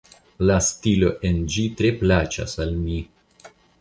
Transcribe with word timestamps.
La 0.49 0.53
stilo 0.67 1.11
en 1.29 1.37
ĝi 1.57 1.65
tre 1.81 1.91
plaĉas 2.01 2.57
al 2.67 2.75
mi. 2.87 2.97